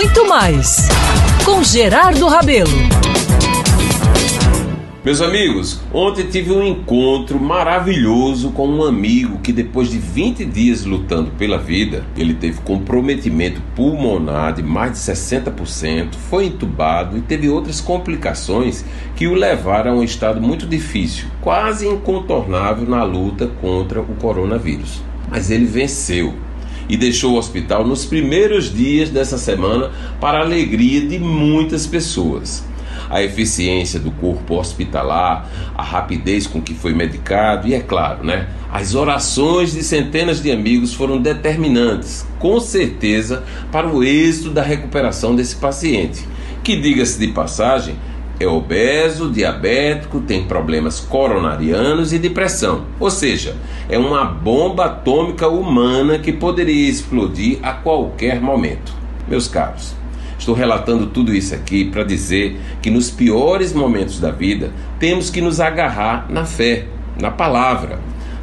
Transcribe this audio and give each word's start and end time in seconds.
muito 0.00 0.26
mais 0.26 0.88
com 1.44 1.62
Gerardo 1.62 2.26
Rabelo. 2.26 2.70
Meus 5.04 5.20
amigos, 5.20 5.78
ontem 5.92 6.26
tive 6.26 6.52
um 6.52 6.64
encontro 6.64 7.38
maravilhoso 7.38 8.50
com 8.52 8.66
um 8.66 8.82
amigo 8.82 9.40
que 9.40 9.52
depois 9.52 9.90
de 9.90 9.98
20 9.98 10.46
dias 10.46 10.86
lutando 10.86 11.32
pela 11.32 11.58
vida, 11.58 12.02
ele 12.16 12.32
teve 12.32 12.62
comprometimento 12.62 13.60
pulmonar 13.76 14.54
de 14.54 14.62
mais 14.62 14.92
de 14.92 14.98
60%, 15.00 16.14
foi 16.30 16.46
entubado 16.46 17.18
e 17.18 17.20
teve 17.20 17.50
outras 17.50 17.78
complicações 17.78 18.82
que 19.14 19.26
o 19.26 19.34
levaram 19.34 19.92
a 19.92 19.96
um 19.96 20.02
estado 20.02 20.40
muito 20.40 20.66
difícil, 20.66 21.26
quase 21.42 21.86
incontornável 21.86 22.88
na 22.88 23.04
luta 23.04 23.48
contra 23.60 24.00
o 24.00 24.16
coronavírus. 24.16 25.02
Mas 25.30 25.50
ele 25.50 25.66
venceu 25.66 26.32
e 26.90 26.96
deixou 26.96 27.34
o 27.34 27.38
hospital 27.38 27.86
nos 27.86 28.04
primeiros 28.04 28.74
dias 28.74 29.10
dessa 29.10 29.38
semana 29.38 29.92
para 30.20 30.38
a 30.38 30.42
alegria 30.42 31.00
de 31.00 31.20
muitas 31.20 31.86
pessoas. 31.86 32.64
A 33.08 33.22
eficiência 33.22 33.98
do 33.98 34.10
corpo 34.10 34.56
hospitalar, 34.56 35.48
a 35.76 35.82
rapidez 35.82 36.48
com 36.48 36.60
que 36.60 36.74
foi 36.74 36.92
medicado 36.92 37.68
e, 37.68 37.74
é 37.74 37.80
claro, 37.80 38.24
né, 38.24 38.48
as 38.72 38.94
orações 38.94 39.72
de 39.72 39.84
centenas 39.84 40.42
de 40.42 40.50
amigos 40.50 40.92
foram 40.92 41.20
determinantes, 41.20 42.26
com 42.38 42.58
certeza, 42.58 43.44
para 43.70 43.88
o 43.88 44.02
êxito 44.02 44.50
da 44.50 44.62
recuperação 44.62 45.34
desse 45.34 45.56
paciente, 45.56 46.26
que, 46.62 46.76
diga-se 46.76 47.18
de 47.18 47.28
passagem, 47.28 47.94
é 48.40 48.46
obeso, 48.46 49.30
diabético, 49.30 50.20
tem 50.20 50.44
problemas 50.44 50.98
coronarianos 50.98 52.12
e 52.12 52.18
depressão. 52.18 52.86
Ou 52.98 53.10
seja, 53.10 53.54
é 53.86 53.98
uma 53.98 54.24
bomba 54.24 54.86
atômica 54.86 55.46
humana 55.46 56.18
que 56.18 56.32
poderia 56.32 56.88
explodir 56.88 57.58
a 57.62 57.74
qualquer 57.74 58.40
momento. 58.40 58.94
Meus 59.28 59.46
caros, 59.46 59.94
Estou 60.40 60.54
relatando 60.54 61.08
tudo 61.08 61.34
isso 61.34 61.54
aqui 61.54 61.84
para 61.84 62.02
dizer 62.02 62.58
que 62.80 62.90
nos 62.90 63.10
piores 63.10 63.74
momentos 63.74 64.18
da 64.18 64.30
vida 64.30 64.72
temos 64.98 65.28
que 65.28 65.42
nos 65.42 65.60
agarrar 65.60 66.30
na 66.30 66.46
fé, 66.46 66.86
na 67.20 67.30
palavra. 67.30 67.98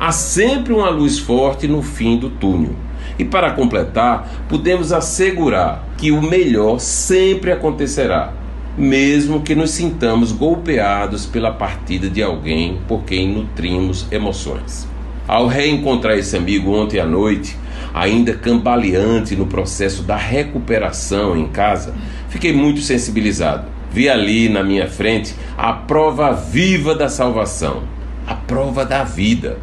Há 0.00 0.10
sempre 0.10 0.72
uma 0.72 0.88
luz 0.88 1.18
forte 1.18 1.68
no 1.68 1.82
fim 1.82 2.16
do 2.16 2.30
túnel. 2.30 2.74
E 3.18 3.26
para 3.26 3.50
completar, 3.50 4.46
podemos 4.48 4.90
assegurar 4.90 5.86
que 5.98 6.10
o 6.10 6.22
melhor 6.22 6.80
sempre 6.80 7.52
acontecerá, 7.52 8.32
mesmo 8.76 9.42
que 9.42 9.54
nos 9.54 9.70
sintamos 9.70 10.32
golpeados 10.32 11.26
pela 11.26 11.52
partida 11.52 12.08
de 12.08 12.22
alguém 12.22 12.80
por 12.88 13.02
quem 13.04 13.28
nutrimos 13.28 14.06
emoções. 14.10 14.88
Ao 15.28 15.46
reencontrar 15.46 16.16
esse 16.16 16.36
amigo 16.36 16.72
ontem 16.72 16.98
à 16.98 17.06
noite, 17.06 17.56
ainda 17.92 18.34
cambaleante 18.34 19.36
no 19.36 19.46
processo 19.46 20.02
da 20.02 20.16
recuperação 20.16 21.36
em 21.36 21.48
casa, 21.48 21.94
fiquei 22.28 22.52
muito 22.52 22.80
sensibilizado. 22.80 23.66
Vi 23.92 24.08
ali 24.08 24.48
na 24.48 24.62
minha 24.62 24.88
frente 24.88 25.34
a 25.56 25.72
prova 25.72 26.32
viva 26.32 26.94
da 26.94 27.08
salvação, 27.08 27.82
a 28.26 28.34
prova 28.34 28.84
da 28.86 29.04
vida. 29.04 29.58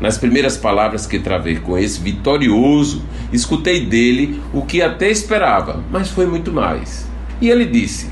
Nas 0.00 0.16
primeiras 0.16 0.56
palavras 0.56 1.06
que 1.06 1.18
travei 1.18 1.56
com 1.56 1.76
esse 1.76 2.00
vitorioso, 2.00 3.02
escutei 3.32 3.84
dele 3.84 4.40
o 4.52 4.62
que 4.62 4.80
até 4.80 5.10
esperava, 5.10 5.82
mas 5.90 6.08
foi 6.08 6.26
muito 6.26 6.52
mais. 6.52 7.08
E 7.40 7.48
ele 7.48 7.64
disse: 7.64 8.08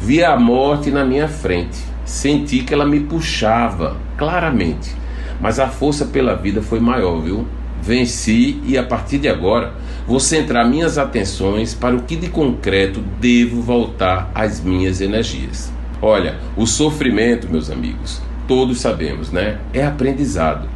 Vi 0.00 0.24
a 0.24 0.34
morte 0.38 0.90
na 0.90 1.04
minha 1.04 1.28
frente, 1.28 1.78
senti 2.06 2.60
que 2.60 2.72
ela 2.72 2.86
me 2.86 3.00
puxava 3.00 3.98
claramente, 4.16 4.94
mas 5.38 5.60
a 5.60 5.68
força 5.68 6.06
pela 6.06 6.34
vida 6.34 6.62
foi 6.62 6.80
maior, 6.80 7.20
viu? 7.20 7.46
venci 7.82 8.60
e 8.64 8.78
a 8.78 8.82
partir 8.82 9.18
de 9.18 9.28
agora 9.28 9.74
vou 10.06 10.18
centrar 10.20 10.68
minhas 10.68 10.98
atenções 10.98 11.74
para 11.74 11.94
o 11.94 12.02
que 12.02 12.16
de 12.16 12.28
concreto 12.28 13.00
devo 13.20 13.60
voltar 13.60 14.30
às 14.34 14.60
minhas 14.60 15.02
energias. 15.02 15.70
Olha, 16.00 16.38
o 16.56 16.66
sofrimento, 16.66 17.50
meus 17.50 17.70
amigos, 17.70 18.22
todos 18.48 18.80
sabemos, 18.80 19.30
né? 19.30 19.58
É 19.72 19.84
aprendizado. 19.84 20.66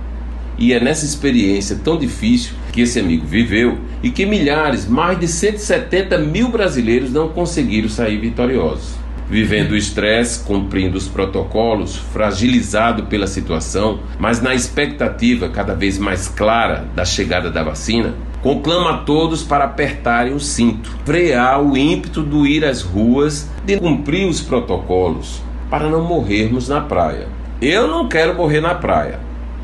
E 0.59 0.73
é 0.73 0.79
nessa 0.79 1.05
experiência 1.05 1.81
tão 1.83 1.99
difícil 1.99 2.55
que 2.73 2.83
esse 2.83 3.01
amigo 3.01 3.27
viveu 3.27 3.79
e 4.03 4.11
que 4.11 4.27
milhares, 4.27 4.87
mais 4.87 5.19
de 5.19 5.27
170 5.27 6.19
mil 6.19 6.49
brasileiros 6.49 7.11
não 7.11 7.29
conseguiram 7.29 7.89
sair 7.89 8.19
vitoriosos 8.19 9.04
vivendo 9.29 9.73
o 9.73 9.77
estresse, 9.77 10.45
cumprindo 10.45 10.99
os 10.99 11.09
protocolos, 11.09 11.97
fragilizado 11.97 13.05
pela 13.05 13.27
situação, 13.27 14.01
mas 14.19 14.41
na 14.41 14.55
expectativa 14.55 15.49
cada 15.49 15.75
vez 15.75 15.99
mais 15.99 16.29
clara 16.29 16.85
da 16.95 17.05
chegada 17.05 17.51
da 17.51 17.63
vacina, 17.63 18.15
conclama 18.43 18.91
a 18.91 18.99
todos 18.99 19.43
para 19.43 19.65
apertarem 19.65 20.35
o 20.35 20.41
cinto, 20.41 20.95
frear 21.05 21.63
o 21.63 21.77
ímpeto 21.77 22.23
do 22.23 22.47
ir 22.47 22.65
às 22.65 22.83
ruas, 22.83 23.49
de 23.65 23.79
cumprir 23.79 24.29
os 24.29 24.41
protocolos, 24.41 25.43
para 25.71 25.89
não 25.89 26.05
morrermos 26.05 26.69
na 26.69 26.81
praia. 26.81 27.27
Eu 27.61 27.89
não 27.89 28.09
quero 28.09 28.35
morrer 28.35 28.61
na 28.61 28.75
praia. 28.75 29.19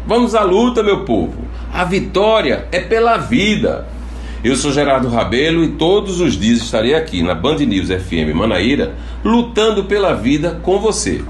Vamos 0.06 0.34
à 0.34 0.42
luta, 0.42 0.82
meu 0.82 1.04
povo. 1.04 1.36
A 1.72 1.84
vitória 1.84 2.66
é 2.72 2.80
pela 2.80 3.18
vida. 3.18 3.86
Eu 4.42 4.56
sou 4.56 4.72
Gerardo 4.72 5.06
Rabelo 5.08 5.62
e 5.62 5.72
todos 5.72 6.18
os 6.18 6.32
dias 6.32 6.62
estarei 6.62 6.94
aqui 6.94 7.22
na 7.22 7.34
Band 7.34 7.56
News 7.56 7.88
FM 7.88 8.34
Manaíra 8.34 8.94
lutando 9.22 9.84
pela 9.84 10.14
vida 10.14 10.58
com 10.62 10.78
você. 10.78 11.22